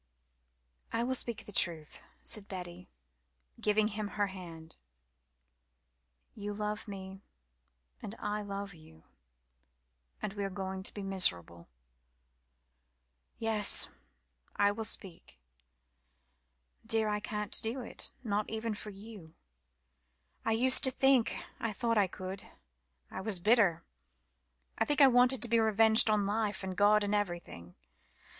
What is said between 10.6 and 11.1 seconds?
to be